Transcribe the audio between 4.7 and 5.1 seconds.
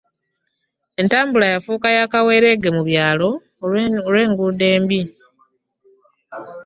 embi